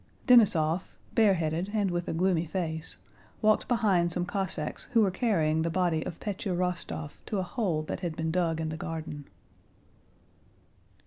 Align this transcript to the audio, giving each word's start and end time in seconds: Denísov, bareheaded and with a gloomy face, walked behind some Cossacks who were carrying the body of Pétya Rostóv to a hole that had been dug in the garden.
Denísov, 0.25 0.81
bareheaded 1.13 1.69
and 1.75 1.91
with 1.91 2.07
a 2.07 2.13
gloomy 2.13 2.47
face, 2.47 2.97
walked 3.39 3.67
behind 3.67 4.11
some 4.11 4.25
Cossacks 4.25 4.85
who 4.93 5.01
were 5.01 5.11
carrying 5.11 5.61
the 5.61 5.69
body 5.69 6.03
of 6.07 6.19
Pétya 6.19 6.57
Rostóv 6.57 7.11
to 7.27 7.37
a 7.37 7.43
hole 7.43 7.83
that 7.83 7.99
had 7.99 8.15
been 8.15 8.31
dug 8.31 8.59
in 8.59 8.69
the 8.69 8.77
garden. 8.77 9.27